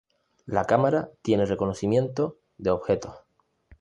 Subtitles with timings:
[0.47, 3.19] La cámara tiene reconocimiento de objetos.